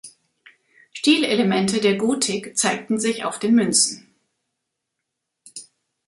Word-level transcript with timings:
Stilelemente 0.93 1.79
der 1.79 1.95
Gotik 1.95 2.57
zeigten 2.57 2.99
sich 2.99 3.23
auf 3.23 3.37
den 3.37 3.53
Münzen. 3.53 4.09